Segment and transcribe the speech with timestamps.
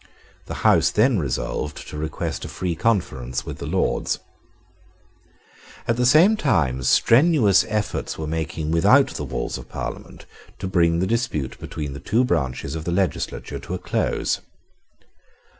[0.47, 4.17] The House then resolved to request a free conference with the Lords.
[5.87, 10.25] At the same time strenuous efforts were making without the walls of Parliament
[10.57, 14.41] to bring the dispute between the two branches of the legislature to a close.